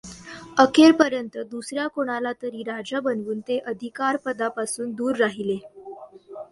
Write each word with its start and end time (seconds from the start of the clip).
अखेरपर्यंत 0.57 1.37
दुसऱ्या 1.51 1.85
कोणाला 1.87 2.31
तरी 2.41 2.63
राजा 2.63 2.99
बनवून 2.99 3.39
ते 3.39 3.59
अधिकारपदापासून 3.59 4.91
दूर 4.91 5.15
राहिले. 5.15 5.57